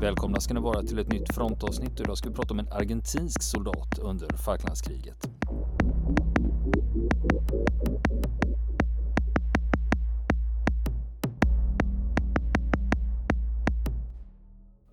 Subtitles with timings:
[0.00, 2.00] Välkomna ska ni vara till ett nytt frontavsnitt.
[2.00, 5.28] Idag ska vi prata om en argentinsk soldat under Falklandskriget.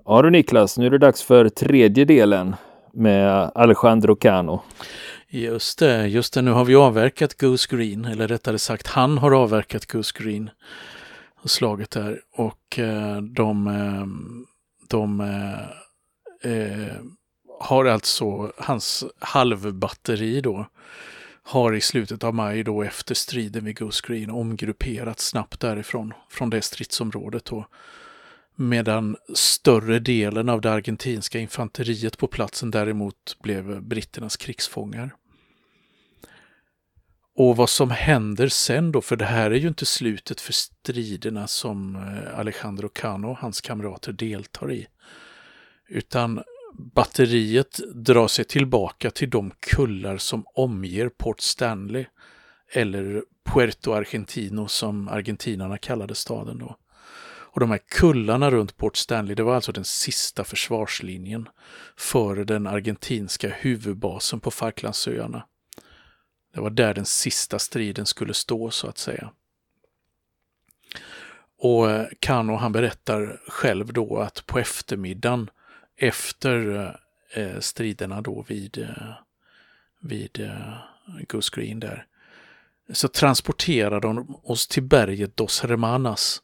[0.06, 2.56] Ja du Niklas, nu är det dags för tredje delen
[2.94, 4.62] med Alejandro Cano.
[5.30, 6.42] Just det, just det.
[6.42, 10.50] Nu har vi avverkat Goose Green, eller rättare sagt han har avverkat Goose Green.
[11.44, 14.06] Slaget där och eh, de, eh,
[14.90, 16.96] de eh, eh,
[17.60, 20.66] har alltså hans halvbatteri då
[21.44, 26.50] har i slutet av maj då efter striden vid Goose Green omgrupperat snabbt därifrån, från
[26.50, 27.66] det stridsområdet då.
[28.56, 35.16] Medan större delen av det argentinska infanteriet på platsen däremot blev britternas krigsfångar.
[37.38, 41.48] Och vad som händer sen då, för det här är ju inte slutet för striderna
[41.48, 44.88] som eh, Alejandro Cano och hans kamrater deltar i.
[45.88, 52.06] Utan batteriet drar sig tillbaka till de kullar som omger Port Stanley,
[52.74, 56.76] eller Puerto Argentino som argentinarna kallade staden då.
[57.56, 61.50] Och de här kullarna runt Port Stanley, det var alltså den sista försvarslinjen
[61.98, 65.44] för den argentinska huvudbasen på Falklandsöarna.
[66.56, 69.32] Det var där den sista striden skulle stå så att säga.
[71.58, 75.50] Och eh, Kano han berättar själv då att på eftermiddagen
[75.98, 78.88] efter eh, eh, striderna då vid,
[80.02, 80.52] vid
[81.28, 82.06] Goose Green där
[82.90, 86.42] så transporterar de oss till berget Dos Hermanas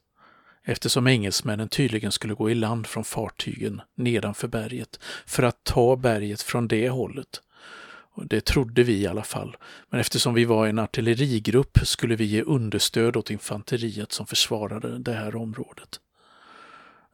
[0.64, 6.42] eftersom engelsmännen tydligen skulle gå i land från fartygen nedanför berget för att ta berget
[6.42, 7.42] från det hållet.
[8.14, 9.56] Det trodde vi i alla fall.
[9.90, 15.12] Men eftersom vi var en artillerigrupp skulle vi ge understöd åt infanteriet som försvarade det
[15.12, 16.00] här området.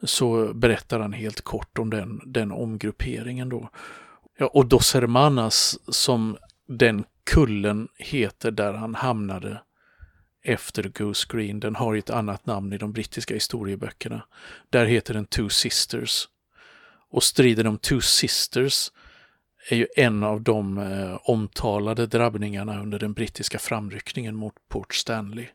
[0.03, 3.71] Så berättar han helt kort om den, den omgrupperingen då.
[4.39, 6.37] Ja, och Dos Hermanas som
[6.67, 9.63] den kullen heter där han hamnade
[10.43, 11.61] efter Goose Green.
[11.61, 14.23] Den har ett annat namn i de brittiska historieböckerna.
[14.71, 16.29] Där heter den Two Sisters.
[17.11, 18.91] Och striden om Two Sisters
[19.69, 25.47] är ju en av de eh, omtalade drabbningarna under den brittiska framryckningen mot Port Stanley.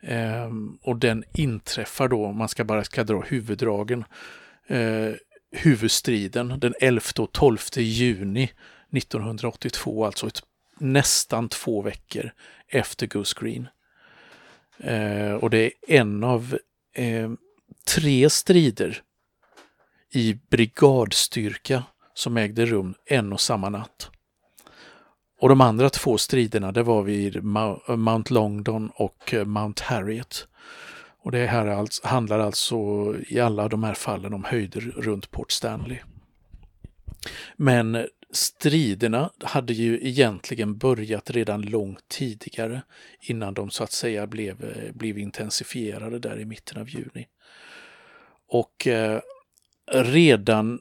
[0.00, 0.50] Eh,
[0.82, 4.04] och den inträffar då, om man ska bara ska dra huvuddragen,
[4.66, 5.12] eh,
[5.50, 8.50] huvudstriden den 11 och 12 juni
[8.90, 10.42] 1982, alltså ett,
[10.78, 12.30] nästan två veckor
[12.68, 13.68] efter Goose Green.
[14.78, 16.58] Eh, och det är en av
[16.94, 17.30] eh,
[17.94, 19.02] tre strider
[20.10, 21.82] i brigadstyrka
[22.18, 24.10] som ägde rum en och samma natt.
[25.40, 27.44] Och de andra två striderna det var vid
[27.98, 30.48] Mount Longdon och eh, Mount Harriet.
[31.20, 32.76] Och det här handlar alltså
[33.28, 35.98] i alla de här fallen om höjder runt Port Stanley.
[37.56, 42.82] Men striderna hade ju egentligen börjat redan långt tidigare
[43.20, 47.26] innan de så att säga blev, eh, blev intensifierade där i mitten av juni.
[48.48, 49.20] Och eh,
[49.92, 50.80] redan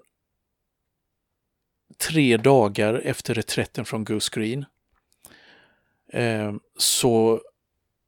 [1.98, 4.66] tre dagar efter reträtten från Goose Green.
[6.14, 7.42] Eh, så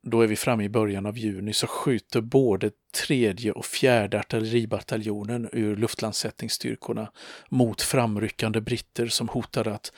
[0.03, 2.71] då är vi framme i början av juni, så skjuter både
[3.07, 7.11] tredje och fjärde artilleribataljonen ur luftlandsättningsstyrkorna
[7.49, 9.93] mot framryckande britter som hotade att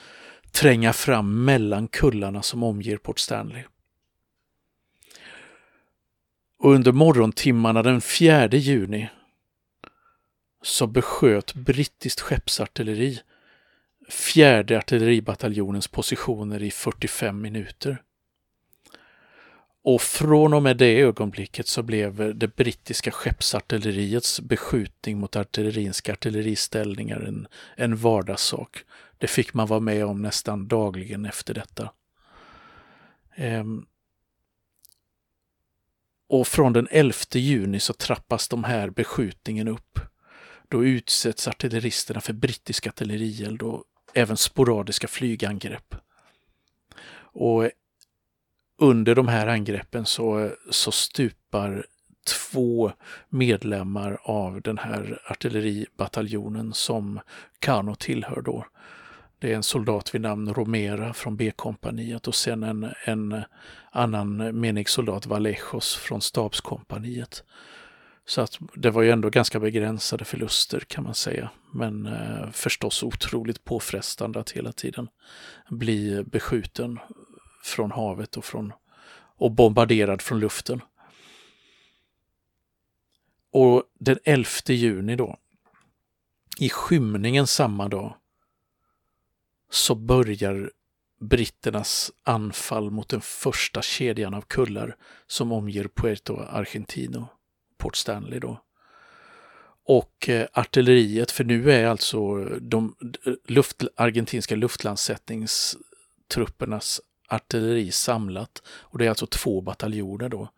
[0.51, 3.63] tränga fram mellan kullarna som omger Port Stanley.
[6.57, 9.09] Och under morgontimmarna den 4 juni
[10.61, 13.19] så besköt brittiskt skeppsartilleri
[14.11, 18.03] fjärde artilleribataljonens positioner i 45 minuter.
[19.83, 27.19] Och från och med det ögonblicket så blev det brittiska skeppsartilleriets beskjutning mot artillerinska artilleriställningar
[27.19, 28.83] en, en vardagssak.
[29.17, 31.91] Det fick man vara med om nästan dagligen efter detta.
[33.35, 33.85] Ehm.
[36.29, 39.99] Och från den 11 juni så trappas de här beskjutningen upp.
[40.67, 43.83] Då utsätts artilleristerna för brittisk artillerield och
[44.13, 45.95] även sporadiska flygangrepp.
[47.33, 47.69] Och
[48.77, 51.85] under de här angreppen så, så stupar
[52.27, 52.91] två
[53.29, 57.19] medlemmar av den här artilleribataljonen som
[57.59, 58.65] Kano tillhör då.
[59.39, 63.43] Det är en soldat vid namn Romera från B-kompaniet och sen en, en
[63.91, 67.43] annan menig soldat Valejos från stabskompaniet.
[68.25, 71.49] Så att det var ju ändå ganska begränsade förluster kan man säga.
[71.73, 75.07] Men eh, förstås otroligt påfrestande att hela tiden
[75.69, 76.99] bli beskjuten
[77.63, 78.73] från havet och, från,
[79.37, 80.81] och bombarderad från luften.
[83.51, 85.37] Och den 11 juni då
[86.59, 88.15] I skymningen samma dag
[89.69, 90.71] så börjar
[91.19, 94.95] britternas anfall mot den första kedjan av kullar
[95.27, 97.27] som omger Puerto Argentino,
[97.81, 98.61] Port Stanley då.
[99.85, 102.95] Och eh, artilleriet, för nu är alltså de
[103.25, 110.49] eh, luft, argentinska luftlandsättningstruppernas artilleri samlat och det är alltså två bataljoner då.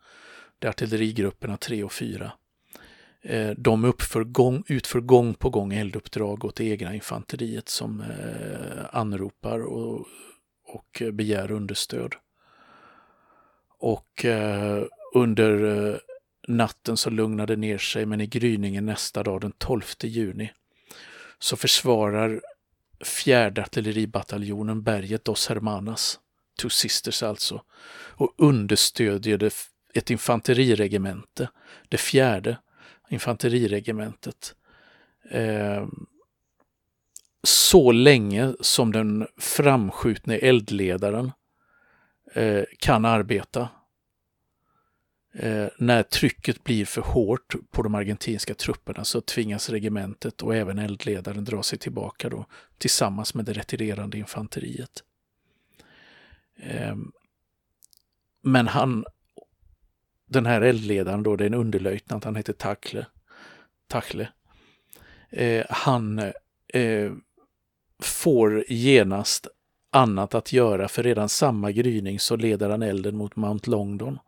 [0.58, 2.32] Det är artillerigrupperna 3 och 4.
[3.22, 8.84] Eh, de uppför gång, utför gång på gång elduppdrag åt det egna infanteriet som eh,
[8.90, 10.06] anropar och,
[10.64, 12.14] och begär understöd.
[13.78, 14.82] Och eh,
[15.14, 15.96] under eh,
[16.48, 20.52] natten så lugnade ner sig men i gryningen nästa dag den 12 juni
[21.38, 22.40] så försvarar
[23.04, 26.20] fjärde artilleribataljonen berget Dos Hermanas,
[26.60, 27.62] Two Sisters alltså,
[28.16, 29.50] och understödjer
[29.94, 31.48] ett infanteriregemente,
[31.88, 32.56] det fjärde
[33.08, 34.54] infanteriregementet.
[35.30, 35.86] Eh,
[37.42, 41.32] så länge som den framskjutne eldledaren
[42.32, 43.68] eh, kan arbeta.
[45.36, 50.78] Eh, när trycket blir för hårt på de argentinska trupperna så tvingas regementet och även
[50.78, 52.46] eldledaren dra sig tillbaka då,
[52.78, 55.02] tillsammans med det retirerande infanteriet.
[56.56, 56.96] Eh,
[58.42, 59.04] men han
[60.26, 63.06] den här eldledaren då, det är en underlöjtnant, han heter Takle.
[63.88, 64.28] Takle.
[65.30, 66.18] Eh, han
[66.68, 67.12] eh,
[68.02, 69.46] får genast
[69.90, 74.18] annat att göra för redan samma gryning så leder han elden mot Mount Longdon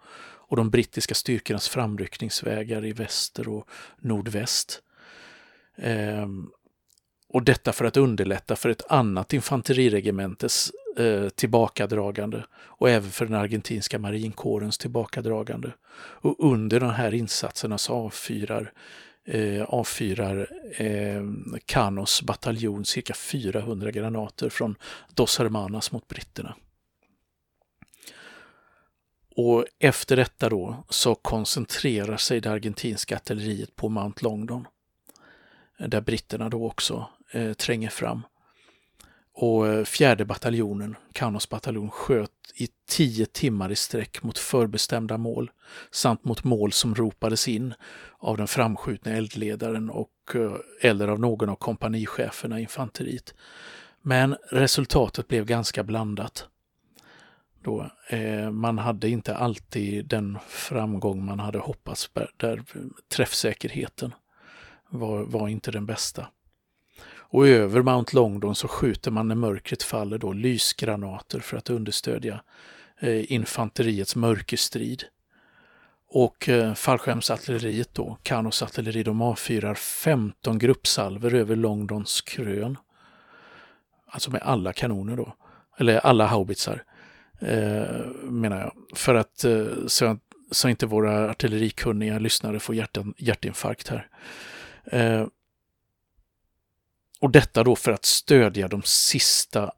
[0.48, 3.68] och de brittiska styrkornas framryckningsvägar i väster och
[4.00, 4.82] nordväst.
[5.76, 6.26] Eh,
[7.28, 13.34] och detta för att underlätta för ett annat infanteriregementes eh, tillbakadragande och även för den
[13.34, 15.72] argentinska marinkårens tillbakadragande.
[15.98, 18.72] Och under de här insatserna så avfyrar,
[19.24, 21.22] eh, avfyrar eh,
[21.66, 24.74] Canos bataljon cirka 400 granater från
[25.14, 26.54] Dos Hermanas mot britterna.
[29.36, 34.66] Och efter detta då så koncentrerar sig det argentinska artilleriet på Mount Longdon.
[35.78, 38.22] Eh, där britterna då också eh, tränger fram.
[39.34, 45.50] Och eh, fjärde bataljonen, Canos bataljon, sköt i tio timmar i sträck mot förbestämda mål
[45.90, 47.74] samt mot mål som ropades in
[48.18, 53.34] av den framskjutna eldledaren och, eh, eller av någon av kompanicheferna i infanteriet.
[54.02, 56.48] Men resultatet blev ganska blandat.
[57.66, 62.62] Då, eh, man hade inte alltid den framgång man hade hoppats, där
[63.08, 64.14] träffsäkerheten
[64.88, 66.26] var, var inte den bästa.
[67.08, 72.40] Och över Mount Longdon så skjuter man när mörkret faller då lysgranater för att understödja
[73.00, 75.04] eh, infanteriets mörkerstrid.
[76.08, 82.78] Och eh, fallskärmsartilleriet då, Kanos artilleri, de avfyrar 15 gruppsalver över Longdons krön.
[84.06, 85.36] Alltså med alla kanoner då,
[85.78, 86.84] eller alla haubitsar
[87.38, 88.72] eh, menar jag.
[88.98, 90.18] För att eh, så,
[90.50, 94.08] så inte våra artillerikunniga lyssnare får hjärtan, hjärtinfarkt här.
[94.84, 95.26] Eh,
[97.20, 99.72] och detta då för att stödja de sista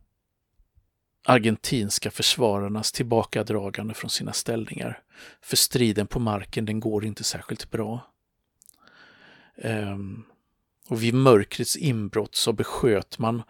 [1.25, 5.03] argentinska försvararnas tillbakadragande från sina ställningar.
[5.41, 8.13] För striden på marken den går inte särskilt bra.
[9.57, 9.99] Eh,
[10.89, 13.43] och vid mörkrets inbrott så besköt man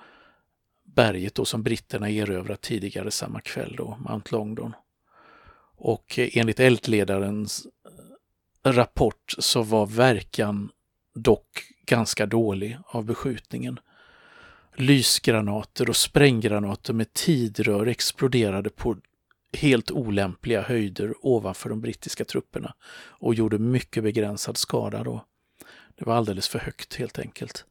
[0.99, 4.73] berget då som britterna erövrat tidigare samma kväll, då, Mount Longdon.
[5.77, 7.67] Och eh, enligt eldledarens
[8.65, 10.71] eh, rapport så var verkan
[11.15, 13.81] dock ganska dålig av beskjutningen.
[14.77, 18.97] Lysgranater och spränggranater med tidrör exploderade på
[19.53, 25.25] helt olämpliga höjder ovanför de brittiska trupperna och gjorde mycket begränsad skada då.
[25.99, 27.65] Det var alldeles för högt helt enkelt.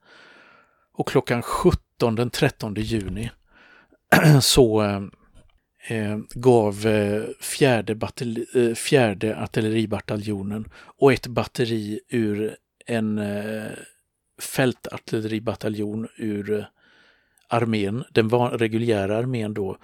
[0.97, 3.31] Och klockan 17 den 13 juni
[4.41, 5.01] så eh,
[5.87, 13.71] eh, gav eh, fjärde, batteri, eh, fjärde artilleribataljonen och ett batteri ur en eh,
[14.41, 16.67] fältartilleribataljon ur
[17.47, 19.77] armén, den var, reguljära armén då,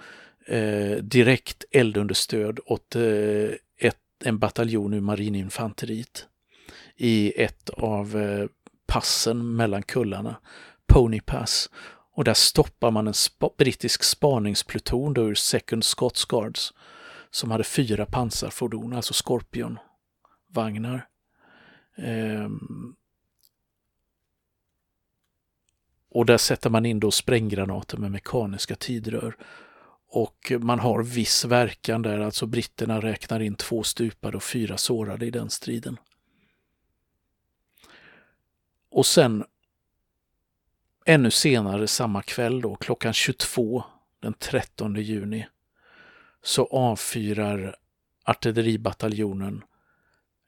[0.46, 6.26] eh, direkt eldunderstöd åt eh, ett, en bataljon ur marininfanteriet
[6.96, 8.46] i ett av eh,
[8.86, 10.36] passen mellan kullarna,
[10.86, 11.70] Pony Pass.
[12.14, 16.74] Och där stoppar man en sp brittisk spaningspluton då ur Second Scots Guards
[17.30, 21.08] som hade fyra pansarfordon, alltså Scorpion-vagnar.
[21.96, 22.94] Ehm.
[26.10, 29.36] Och där sätter man in då spränggranater med mekaniska tidrör.
[30.08, 35.26] Och man har viss verkan där, alltså britterna räknar in två stupade och fyra sårade
[35.26, 35.98] i den striden.
[38.90, 39.44] Och sen
[41.04, 43.84] ännu senare samma kväll då, klockan 22
[44.20, 45.46] den 13 juni,
[46.42, 47.76] så avfyrar
[48.24, 49.64] artilleribataljonen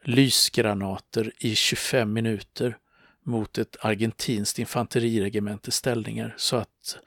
[0.04, 2.76] lysgranater i 25 minuter
[3.22, 6.98] mot ett argentinskt infanteriregementes ställningar så att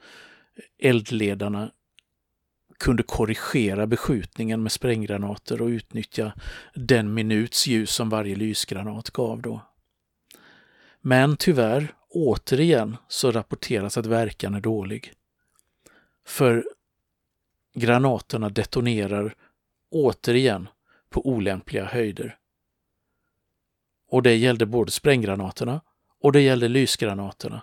[0.78, 1.70] eldledarna
[2.78, 6.32] kunde korrigera beskjutningen med spränggranater och utnyttja
[6.74, 9.60] den minuts ljus som varje lysgranat gav då.
[11.00, 15.12] Men tyvärr, återigen, så rapporteras att verkan är dålig.
[16.26, 16.64] För
[17.74, 19.34] granaterna detonerar
[19.90, 20.68] återigen
[21.10, 22.38] på olämpliga höjder.
[24.08, 25.80] Och det gällde både spränggranaterna
[26.20, 27.62] och det gällde lysgranaterna.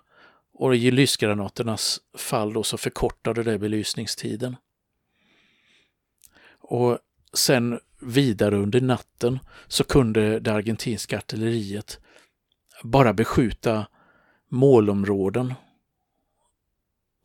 [0.54, 4.56] Och i lysgranaternas fall då så förkortade det belysningstiden.
[6.60, 7.00] Och
[7.34, 12.00] sen vidare under natten så kunde det argentinska artilleriet
[12.84, 13.88] bara beskjuta
[14.50, 15.54] målområden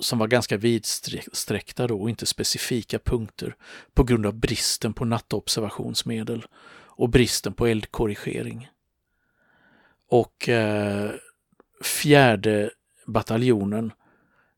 [0.00, 3.56] som var ganska vidsträckta då och inte specifika punkter
[3.94, 6.46] på grund av bristen på nattobservationsmedel
[6.86, 8.68] och bristen på eldkorrigering.
[10.08, 11.10] Och eh,
[11.84, 12.70] fjärde
[13.06, 13.92] bataljonen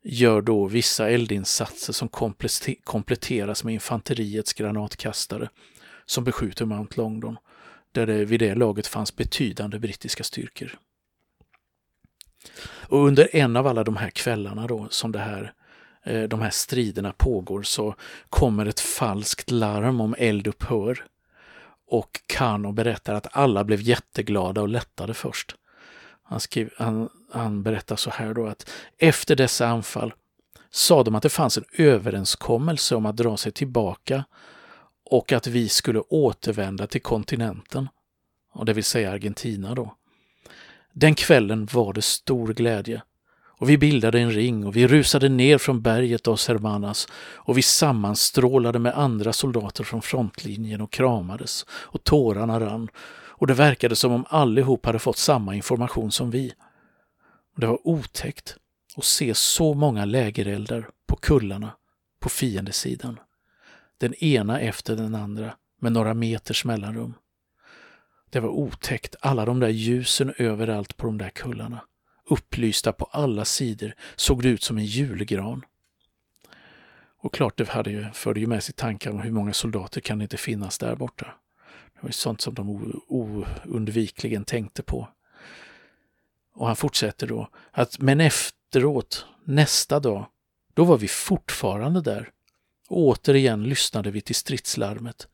[0.02, 2.09] gör då vissa eldinsatser som
[2.85, 5.49] kompletteras med infanteriets granatkastare
[6.06, 7.37] som beskjuter Mount Longdon,
[7.92, 10.78] där det vid det laget fanns betydande brittiska styrkor.
[12.63, 15.53] Och under en av alla de här kvällarna då som det här,
[16.03, 17.95] eh, de här striderna pågår så
[18.31, 21.05] kommer ett falskt larm om eldupphör.
[21.87, 25.57] Och Kano berättar att alla blev jätteglada och lättade först.
[26.23, 30.15] Han, skriv, han, han berättar så här då att efter dessa anfall
[30.71, 34.25] sa de att det fanns en överenskommelse om att dra sig tillbaka
[35.11, 37.89] och att vi skulle återvända till kontinenten,
[38.53, 39.95] och det vill säga Argentina då.
[40.97, 43.03] Den kvällen var det stor glädje
[43.59, 47.63] och vi bildade en ring och vi rusade ner från berget av Hermanas och vi
[47.63, 52.89] sammanstrålade med andra soldater från frontlinjen och kramades och tårarna rann
[53.37, 56.53] och det verkade som om allihop hade fått samma information som vi.
[57.57, 58.57] Det var otäckt
[58.97, 61.71] att se så många lägereldar på kullarna
[62.21, 63.21] på fiendesidan.
[63.99, 67.15] Den ena efter den andra med några meters mellanrum.
[68.35, 71.81] Det var otäckt, alla de där ljusen överallt på de där kullarna.
[72.25, 75.64] Upplysta på alla sidor såg det ut som en julgran.
[77.19, 80.19] Och klart det hade ju, förde ju med sig tankar om hur många soldater kan
[80.19, 81.25] det inte finnas där borta.
[81.95, 82.93] Det var ju sånt som de
[83.64, 85.09] oundvikligen tänkte på.
[86.55, 90.26] Och han fortsätter då att men efteråt, nästa dag,
[90.75, 92.31] då var vi fortfarande där.
[92.88, 95.29] Och återigen lyssnade vi till stridslarmet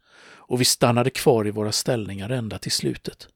[0.51, 3.29] och vi stannade kvar i våra ställningar ända till slutet.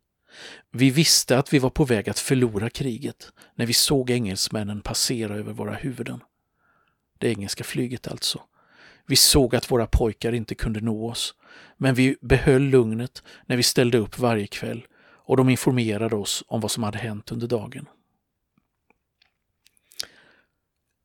[0.73, 5.35] Vi visste att vi var på väg att förlora kriget när vi såg engelsmännen passera
[5.35, 6.21] över våra huvuden.
[7.19, 8.41] Det engelska flyget alltså.
[9.07, 11.35] Vi såg att våra pojkar inte kunde nå oss,
[11.77, 14.87] men vi behöll lugnet när vi ställde upp varje kväll
[15.27, 17.87] och de informerade oss om vad som hade hänt under dagen.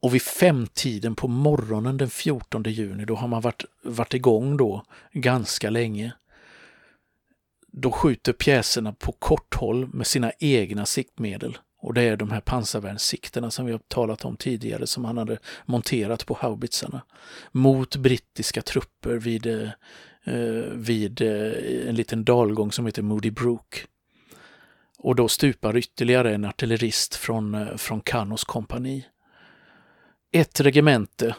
[0.01, 4.84] Och vid femtiden på morgonen den 14 juni, då har man varit, varit igång då
[5.13, 6.13] ganska länge.
[7.72, 11.58] Då skjuter pjäserna på kort håll med sina egna siktmedel.
[11.82, 15.38] Och det är de här pansarvärnssikterna som vi har talat om tidigare som han hade
[15.65, 17.01] monterat på haubitsarna.
[17.51, 19.70] Mot brittiska trupper vid, eh,
[20.24, 23.86] eh, vid eh, en liten dalgång som heter Moody Brook.
[24.98, 29.06] Och då stupar ytterligare en artillerist från, eh, från Canos kompani
[30.32, 31.36] ett regemente,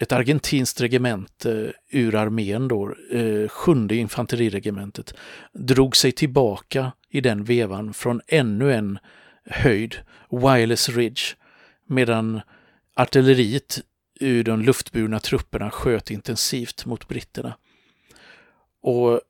[0.00, 5.14] ett argentinskt regemente eh, ur armén då, eh, sjunde infanteriregementet,
[5.52, 8.98] drog sig tillbaka i den vevan från ännu en
[9.46, 9.96] höjd,
[10.30, 11.22] Wireless Ridge,
[11.86, 12.40] medan
[12.94, 13.80] artilleriet
[14.20, 17.56] ur de luftburna trupperna sköt intensivt mot britterna.
[18.82, 19.20] Och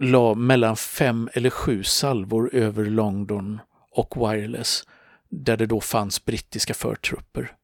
[0.00, 4.84] la mellan fem eller sju salvor över Longdon och Wireless,
[5.28, 7.56] där det då fanns brittiska förtrupper.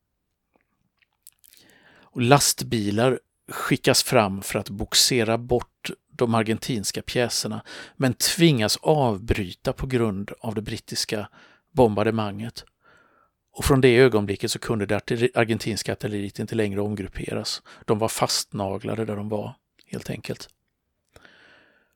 [2.12, 7.62] Och lastbilar skickas fram för att boxera bort de argentinska pjäserna
[7.96, 11.28] men tvingas avbryta på grund av det brittiska
[11.72, 12.64] bombardemanget.
[13.52, 17.62] Och från det ögonblicket så kunde det argentinska artilleriet inte längre omgrupperas.
[17.84, 19.54] De var fastnaglade där de var,
[19.86, 20.48] helt enkelt.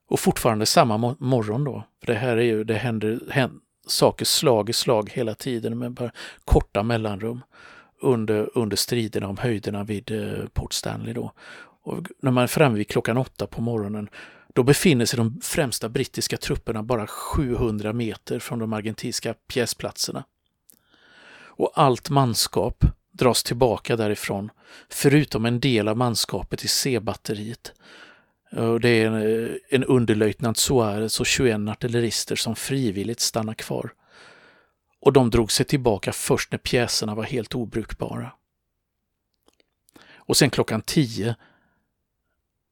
[0.08, 4.70] Och fortfarande samma morgon då, för det här är ju, det händer, händer saker slag
[4.70, 6.10] i slag hela tiden med bara
[6.44, 7.40] korta mellanrum
[8.04, 11.12] under, under striderna om höjderna vid eh, Port Stanley.
[11.12, 11.32] Då.
[11.82, 14.08] Och när man är framme vid klockan åtta på morgonen
[14.54, 20.24] då befinner sig de främsta brittiska trupperna bara 700 meter från de argentinska pjäsplatserna.
[21.56, 24.50] och allt manskap dras tillbaka därifrån,
[24.88, 27.72] förutom en del av manskapet i C-batteriet.
[28.80, 33.92] Det är eh, en underlöjtnant Suarez och 21 artillerister som frivilligt stannar kvar.
[35.04, 38.32] Och de drog sig tillbaka först när pjäserna var helt obrukbara.
[40.16, 41.36] Och sen klockan 10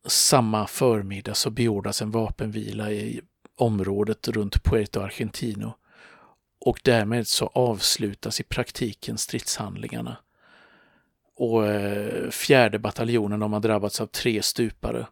[0.06, 3.20] samma förmiddag så beordras en vapenvila i
[3.56, 5.74] området runt Puerto Argentino
[6.60, 10.16] och därmed så avslutas i praktiken stridshandlingarna.
[11.36, 15.06] Och eh, fjärde bataljonen de har drabbats av tre stupare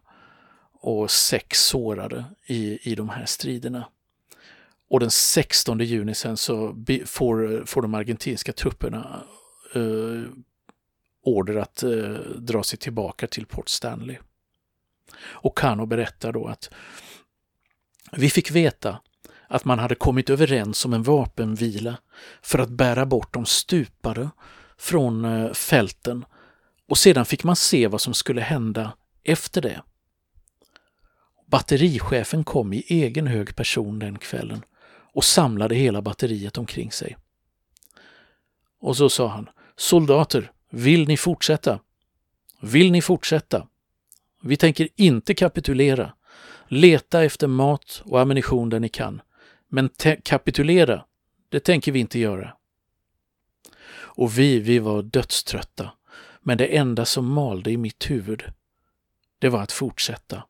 [0.73, 3.87] och sex sårade i, i de här striderna.
[4.91, 9.23] Och den 16 juni sen så får, får de argentinska trupperna
[9.75, 10.31] eh,
[11.23, 11.91] order att eh,
[12.37, 14.17] dra sig tillbaka till Port Stanley.
[15.21, 16.69] Och Kano berättar då att
[18.11, 19.01] vi fick veta
[19.47, 21.97] att man hade kommit överens om en vapenvila
[22.41, 24.29] för att bära bort de stupade
[24.77, 26.25] från eh, fälten
[26.87, 28.93] och sedan fick man se vad som skulle hända
[29.23, 29.81] efter det.
[31.51, 34.63] Batterichefen kom i egen hög person den kvällen
[35.13, 37.17] och samlade hela batteriet omkring sig.
[38.79, 41.79] Och så sa han, soldater, vill ni fortsätta?
[42.61, 43.67] Vill ni fortsätta?
[44.41, 46.13] Vi tänker inte kapitulera.
[46.67, 49.21] Leta efter mat och ammunition där ni kan.
[49.69, 49.89] Men
[50.23, 51.05] kapitulera,
[51.49, 52.53] det tänker vi inte göra.
[53.93, 55.91] Och vi, vi var dödströtta.
[56.41, 58.43] Men det enda som malde i mitt huvud,
[59.39, 60.43] det var att fortsätta.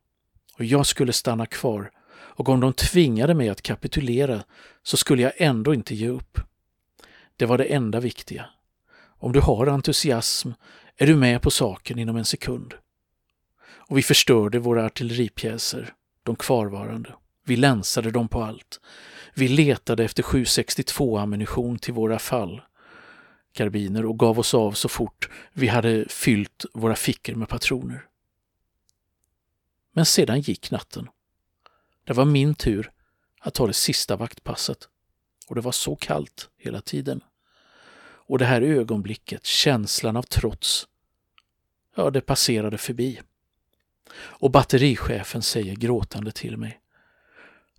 [0.57, 1.91] Och jag skulle stanna kvar
[2.41, 4.43] och om de tvingade mig att kapitulera
[4.83, 6.39] så skulle jag ändå inte ge upp.
[7.35, 8.45] Det var det enda viktiga.
[9.03, 10.51] Om du har entusiasm
[10.97, 12.73] är du med på saken inom en sekund.
[13.63, 17.13] Och vi förstörde våra artilleripjäser, de kvarvarande.
[17.45, 18.79] Vi länsade dem på allt.
[19.33, 22.61] Vi letade efter 762-ammunition till våra fall
[23.53, 28.05] karbiner och gav oss av så fort vi hade fyllt våra fickor med patroner.
[29.93, 31.07] Men sedan gick natten.
[32.11, 32.91] Det var min tur
[33.39, 34.89] att ta det sista vaktpasset.
[35.47, 37.23] Och det var så kallt hela tiden.
[38.03, 40.87] Och det här ögonblicket, känslan av trots,
[41.95, 43.21] ja, det passerade förbi.
[44.13, 46.81] Och batterichefen säger gråtande till mig.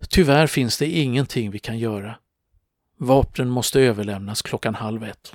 [0.09, 2.19] Tyvärr finns det ingenting vi kan göra.
[2.97, 5.35] Vapnen måste överlämnas klockan halv ett.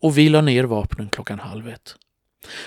[0.00, 1.96] Och vi la ner vapnen klockan halv ett.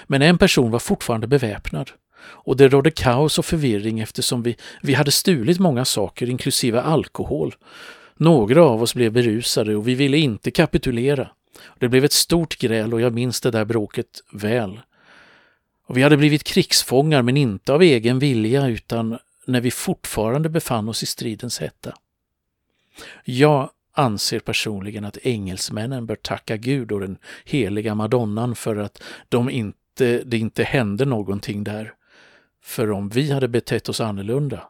[0.03, 1.91] Men en person var fortfarande beväpnad
[2.23, 7.55] och det rådde kaos och förvirring eftersom vi, vi hade stulit många saker, inklusive alkohol.
[8.15, 11.29] Några av oss blev berusade och vi ville inte kapitulera.
[11.79, 14.79] Det blev ett stort gräl och jag minns det där bråket väl.
[15.87, 20.89] Och vi hade blivit krigsfångar men inte av egen vilja utan när vi fortfarande befann
[20.89, 21.93] oss i stridens hetta.
[23.23, 29.49] Jag anser personligen att engelsmännen bör tacka Gud och den heliga madonnan för att de
[29.49, 31.93] inte, det inte hände någonting där.
[32.61, 34.69] För om vi hade betett oss annorlunda,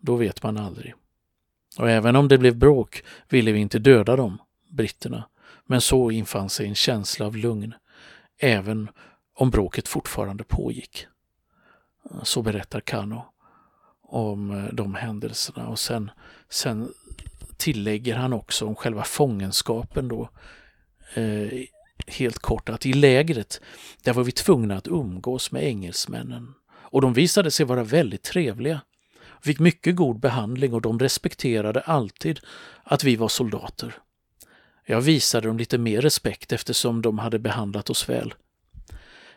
[0.00, 0.94] då vet man aldrig.
[1.78, 4.38] Och även om det blev bråk ville vi inte döda dem,
[4.68, 5.24] britterna,
[5.66, 7.74] men så infann sig en känsla av lugn,
[8.38, 8.88] även
[9.34, 11.06] om bråket fortfarande pågick.
[12.22, 13.24] Så berättar Kano
[14.02, 16.10] om eh, de händelserna och sen,
[16.48, 16.92] sen
[17.56, 20.28] tillägger han också om själva fångenskapen då
[21.14, 21.64] eh,
[22.06, 23.60] helt kort att i lägret
[24.02, 28.80] där var vi tvungna att umgås med engelsmännen och de visade sig vara väldigt trevliga.
[29.42, 32.40] Fick mycket god behandling och de respekterade alltid
[32.84, 33.94] att vi var soldater.
[34.86, 38.34] Jag visade dem lite mer respekt eftersom de hade behandlat oss väl.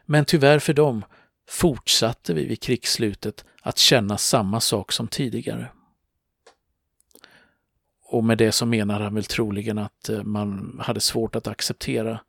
[0.06, 1.06] Men tyvärr för dem
[1.50, 5.68] fortsatte vi vid krigsslutet att känna samma sak som tidigare.
[8.08, 12.20] Och med det så menar han väl troligen att eh, man hade svårt att acceptera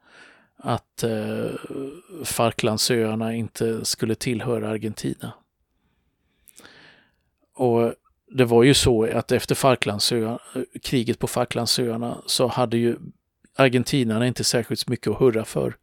[0.67, 1.51] att eh,
[2.25, 5.33] Falklandsöarna inte skulle tillhöra Argentina.
[7.55, 7.95] Och
[8.31, 12.97] det var ju så att efter Falklandsöarna, eh, kriget på Falklandsöarna så hade ju
[13.57, 15.77] argentinarna inte särskilt mycket att hurra för.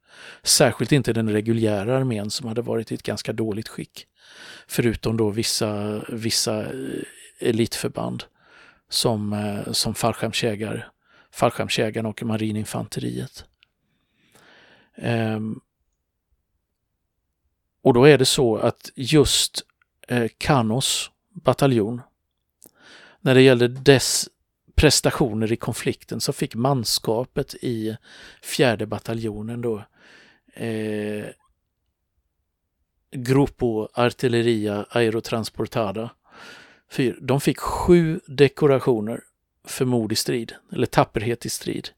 [0.44, 4.08] Särskilt inte den reguljära armén som hade varit i ett ganska dåligt skick.
[4.68, 6.70] Förutom då vissa, vissa eh,
[7.40, 8.24] elitförband
[8.90, 10.84] som, eh, som fallskärmsjägare,
[11.32, 13.46] fallskärmsjägarna och marininfanteriet.
[14.96, 15.60] Ehm,
[17.82, 19.62] och då är det så att just
[20.08, 22.02] eh, Kanos bataljon,
[23.22, 24.30] när det gällde dess
[24.76, 27.98] prestationer i konflikten så fick manskapet i
[28.42, 29.84] fjärde bataljonen då
[30.54, 31.26] eh,
[33.12, 36.10] Grupo Artilleria Aerotransportada.
[37.22, 39.24] De fick sju dekorationer
[39.64, 41.90] för mod i strid, eller tapperhet i strid.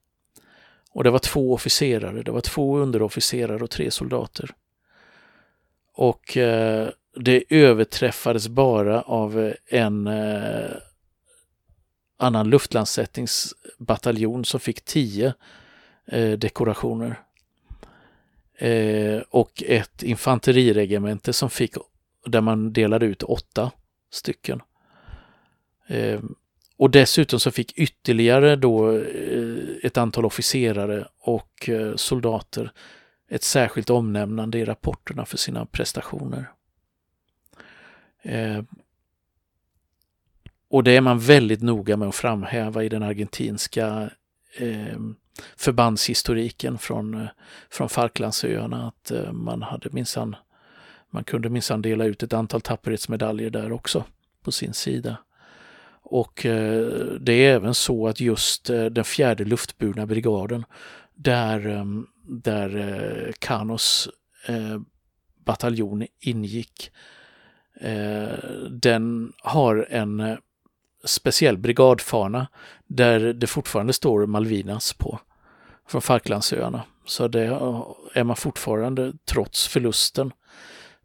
[0.95, 4.51] Och det var två officerare, det var två underofficerare och tre soldater.
[5.93, 10.71] Och eh, det överträffades bara av eh, en eh,
[12.17, 15.33] annan luftlandsättningsbataljon som fick tio
[16.07, 17.19] eh, dekorationer.
[18.57, 21.73] Eh, och ett infanteriregemente som fick,
[22.25, 23.71] där man delade ut åtta
[24.11, 24.61] stycken.
[25.87, 26.19] Eh,
[26.77, 32.71] och dessutom så fick ytterligare då eh, ett antal officerare och eh, soldater
[33.29, 36.51] ett särskilt omnämnande i rapporterna för sina prestationer.
[38.21, 38.63] Eh,
[40.69, 44.09] och det är man väldigt noga med att framhäva i den argentinska
[45.55, 47.27] förbandshistoriken från,
[47.69, 50.35] från Falklandsöarna att man hade minsann
[51.15, 54.03] man kunde minsann dela ut ett antal tapperhetsmedaljer där också
[54.43, 55.17] på sin sida.
[56.07, 56.85] Och eh,
[57.19, 60.65] det är även så att just eh, den fjärde luftburna brigaden
[61.15, 64.09] där, ehm, där eh, Kanos
[65.45, 66.91] bataljon ingick,
[68.69, 70.37] den har en
[71.03, 72.47] speciell brigadfana
[72.87, 75.19] där det fortfarande står Malvinas på
[75.87, 76.83] från Falklandsöarna.
[77.05, 77.43] Så det
[78.13, 80.31] är man fortfarande, trots förlusten,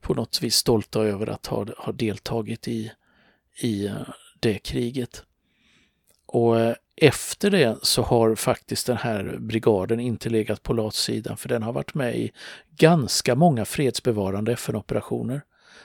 [0.01, 2.93] på något vis stolta över att ha, ha deltagit i,
[3.63, 3.91] i
[4.41, 5.23] det kriget.
[6.27, 11.49] Och eh, efter det så har faktiskt den här brigaden inte legat på latsidan för
[11.49, 12.33] den har varit med i
[12.77, 15.43] ganska många fredsbevarande FN-operationer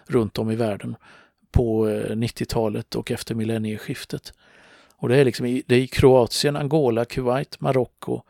[0.08, 0.96] runt om i världen
[1.52, 4.34] på eh, 90-talet och efter millennieskiftet.
[4.98, 8.22] Och det är liksom i, det är i Kroatien, Angola, Kuwait, Marocko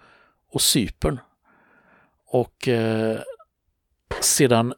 [0.52, 1.20] och Cypern.
[2.26, 3.20] Och eh,
[4.22, 4.74] sedan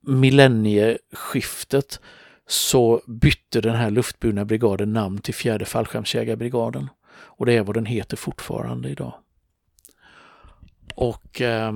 [0.00, 2.00] millennieskiftet
[2.46, 6.88] så bytte den här luftburna brigaden namn till fjärde fallskärmsjägarbrigaden.
[7.14, 9.14] Och det är vad den heter fortfarande idag.
[10.94, 11.72] Och eh,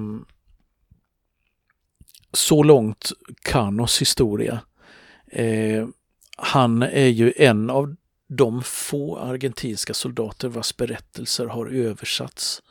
[2.32, 4.60] så långt Kanos historia.
[5.26, 5.86] Eh,
[6.36, 7.96] han är ju en av
[8.28, 12.62] de få argentinska soldater vars berättelser har översatts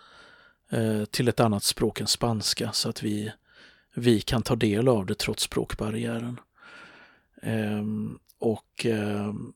[0.72, 3.32] eh, till ett annat språk än spanska så att vi,
[3.96, 6.40] vi kan ta del av det trots språkbarriären.
[7.46, 9.54] Ehm, och ehm,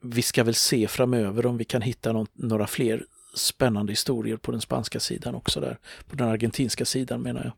[0.00, 4.52] vi ska väl se framöver om vi kan hitta någon, några fler spännande historier på
[4.52, 5.78] den spanska sidan också där.
[6.06, 7.52] På den argentinska sidan menar jag.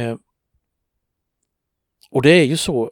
[0.00, 0.16] Eh,
[2.10, 2.90] och det är ju så,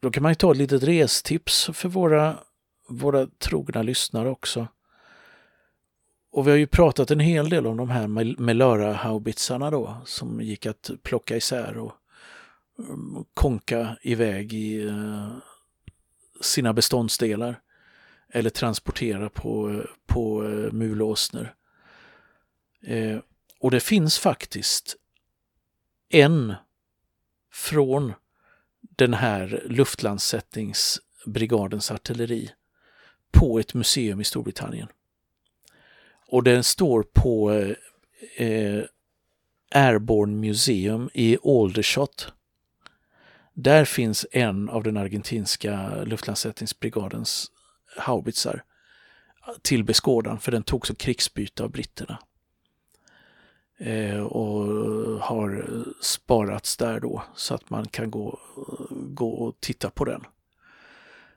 [0.00, 2.38] då kan man ju ta ett litet restips för våra,
[2.88, 4.68] våra trogna lyssnare också.
[6.30, 8.06] Och vi har ju pratat en hel del om de här
[8.38, 11.92] Melöra-haubitsarna då som gick att plocka isär och
[13.34, 15.36] konka iväg i eh,
[16.40, 17.60] sina beståndsdelar
[18.28, 21.54] eller transportera på, eh, på eh, mulåsner.
[23.58, 24.96] Och det finns faktiskt
[26.08, 26.54] en
[27.52, 28.12] från
[28.80, 32.50] den här luftlandsättningsbrigadens artilleri
[33.30, 34.88] på ett museum i Storbritannien.
[36.26, 37.52] Och den står på
[38.36, 38.82] eh,
[39.70, 42.32] Airborne Museum i Aldershot
[43.54, 47.50] där finns en av den argentinska luftlandsättningsbrigadens
[47.96, 48.64] haubitsar
[49.62, 52.18] till beskådan för den tog som krigsbyte av britterna.
[53.78, 54.64] Eh, och
[55.20, 55.66] har
[56.00, 58.38] sparats där då så att man kan gå,
[58.90, 60.24] gå och titta på den.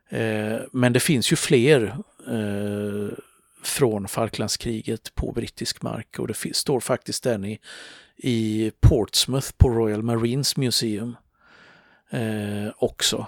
[0.10, 1.98] Eh, men det finns ju fler
[2.28, 3.18] eh,
[3.64, 7.60] från Falklandskriget på brittisk mark och det står faktiskt den i,
[8.16, 11.16] i Portsmouth på Royal Marines Museum
[12.10, 13.28] eh, också.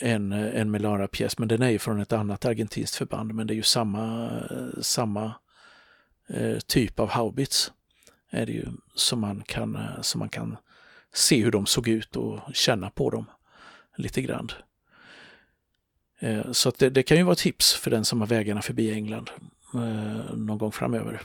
[0.00, 3.56] En, en Melara-pjäs, men den är ju från ett annat argentinskt förband, men det är
[3.56, 4.30] ju samma,
[4.80, 5.34] samma
[6.28, 7.72] eh, typ av haubits
[8.32, 10.56] är det ju som man, kan, eh, som man kan
[11.14, 13.24] se hur de såg ut och känna på dem
[13.96, 14.50] lite grann.
[16.20, 19.30] Eh, så det, det, kan ju vara tips för den som har vägarna förbi England
[19.74, 21.20] eh, någon gång framöver.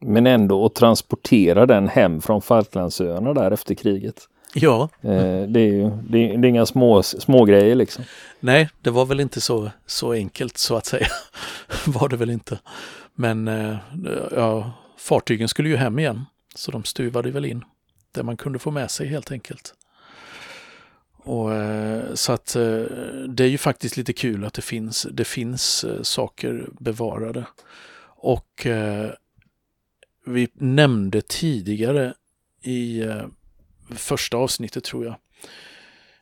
[0.00, 4.28] Men ändå att transportera den hem från Falklandsöarna där efter kriget.
[4.60, 4.88] Ja.
[5.00, 8.04] Eh, det, är ju, det, är, det är inga små, små grejer liksom.
[8.40, 11.06] Nej, det var väl inte så, så enkelt så att säga.
[11.86, 12.58] var det väl inte.
[13.14, 13.76] Men eh,
[14.36, 16.24] ja, fartygen skulle ju hem igen.
[16.54, 17.64] Så de stuvade väl in
[18.12, 19.74] det man kunde få med sig helt enkelt.
[21.16, 22.56] Och, eh, så att
[23.28, 27.44] det är ju faktiskt lite kul att det finns, det finns saker bevarade.
[28.06, 28.66] Och
[30.26, 32.14] vi nämnde tidigare
[32.62, 33.04] i
[33.90, 35.16] första avsnittet tror jag.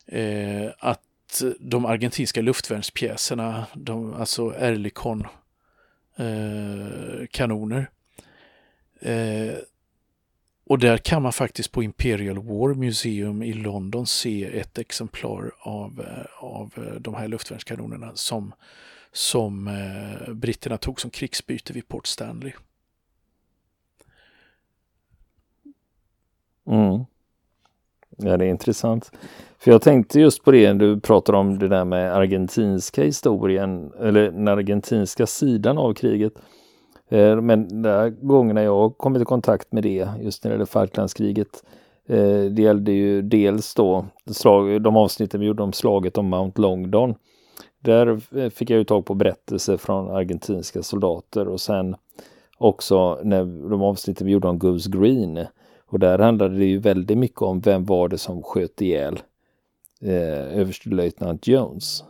[0.07, 5.27] Eh, att de argentinska luftvärnspjäserna, de, alltså Erlikon
[6.17, 7.91] eh, kanoner.
[9.01, 9.55] Eh,
[10.67, 16.01] och där kan man faktiskt på Imperial War Museum i London se ett exemplar av,
[16.01, 18.55] eh, av eh, de här luftvärnskanonerna som,
[19.13, 22.53] som eh, britterna tog som krigsbyte vid Port Stanley.
[26.67, 27.05] Mm.
[28.17, 29.13] Ja, det är intressant.
[29.59, 34.23] För jag tänkte just på det, du pratar om det där med argentinska historien, eller
[34.31, 36.33] den argentinska sidan av kriget.
[37.09, 40.67] Eh, men de här gångerna jag kommit i kontakt med det, just när det gäller
[40.67, 41.65] Falklandskriget,
[42.09, 46.61] eh, det gällde ju dels då slag, de avsnitten vi gjorde om slaget om Mount
[46.61, 47.15] Longdon.
[47.81, 51.97] Där eh, fick jag ju tag på berättelser från argentinska soldater och sen
[52.59, 55.47] också när de avsnitten vi gjorde om Goose Green.
[55.95, 59.23] Och där handlade det ju väldigt mycket om vem var det som sköt ihjäl
[60.01, 62.05] eh, överstelöjtnant Jones.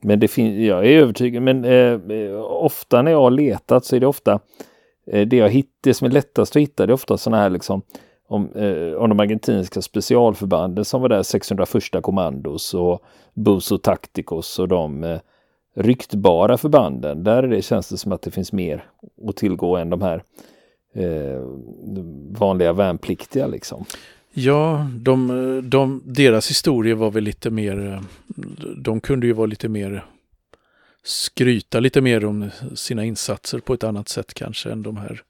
[0.00, 4.00] Men det finns, jag är övertygad, men eh, ofta när jag har letat så är
[4.00, 4.40] det ofta
[5.06, 7.50] eh, det jag hittar, det som är lättast att hitta, det är ofta sådana här
[7.50, 7.82] liksom
[8.28, 13.02] om, eh, om de argentinska specialförbanden som var där 601 kommandos och
[13.34, 15.18] Buso Tacticos och de eh,
[15.74, 17.24] ryktbara förbanden.
[17.24, 18.84] Där är det, känns det som att det finns mer
[19.28, 20.22] att tillgå än de här
[20.98, 21.42] eh,
[22.38, 23.84] vanliga värnpliktiga liksom.
[24.32, 28.02] Ja, de, de, deras historia var väl lite mer,
[28.76, 30.04] de kunde ju vara lite mer
[31.08, 35.22] skryta lite mer om sina insatser på ett annat sätt kanske än de här,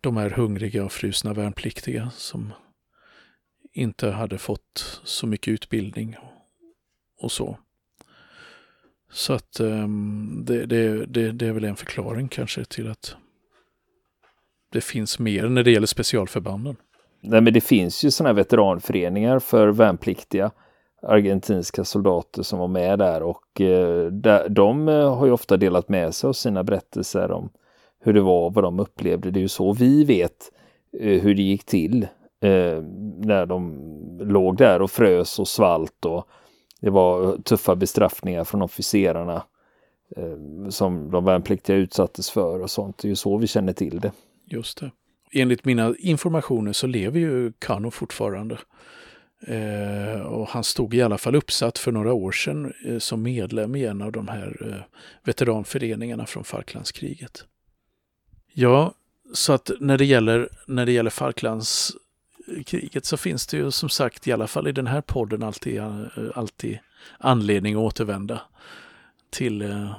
[0.00, 2.52] de här hungriga och frusna värnpliktiga som
[3.72, 6.16] inte hade fått så mycket utbildning
[7.18, 7.58] och så.
[9.10, 13.16] Så att um, det, det, det, det är väl en förklaring kanske till att
[14.72, 16.76] det finns mer när det gäller specialförbanden.
[17.20, 20.50] Nej, men det finns ju sådana veteranföreningar för värnpliktiga
[21.02, 24.06] argentinska soldater som var med där och eh,
[24.50, 27.50] de eh, har ju ofta delat med sig av sina berättelser om
[28.00, 29.30] hur det var och vad de upplevde.
[29.30, 30.52] Det är ju så vi vet
[31.00, 32.02] eh, hur det gick till
[32.40, 32.82] eh,
[33.18, 33.78] när de
[34.20, 36.28] låg där och frös och svalt och
[36.80, 39.42] det var eh, tuffa bestraffningar från officerarna
[40.16, 42.98] eh, som de värnpliktiga utsattes för och sånt.
[42.98, 44.12] Det är ju så vi känner till det.
[44.52, 44.90] Just det
[45.32, 48.58] enligt mina informationer så lever ju Kano fortfarande.
[49.46, 53.76] Eh, och han stod i alla fall uppsatt för några år sedan eh, som medlem
[53.76, 54.82] i en av de här eh,
[55.24, 57.44] veteranföreningarna från Falklandskriget.
[58.52, 58.94] Ja,
[59.32, 64.28] så att när det gäller, när det gäller Falklandskriget så finns det ju som sagt
[64.28, 66.78] i alla fall i den här podden alltid, eh, alltid
[67.18, 68.40] anledning att återvända
[69.30, 69.96] till, eh,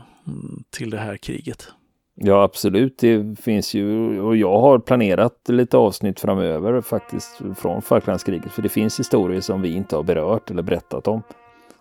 [0.70, 1.72] till det här kriget.
[2.16, 2.98] Ja, absolut.
[2.98, 8.52] Det finns ju och jag har planerat lite avsnitt framöver faktiskt från Falklandskriget.
[8.52, 11.24] För det finns historier som vi inte har berört eller berättat om.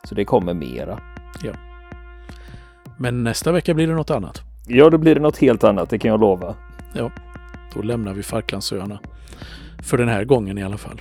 [0.05, 0.99] Så det kommer mera.
[1.45, 1.53] Ja.
[2.99, 4.43] Men nästa vecka blir det något annat.
[4.69, 6.55] Ja, då blir det något helt annat, det kan jag lova.
[6.95, 7.11] Ja,
[7.75, 8.99] då lämnar vi Falklandsöarna.
[9.83, 11.01] För den här gången i alla fall.